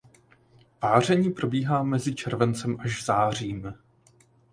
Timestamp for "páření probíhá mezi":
0.79-2.15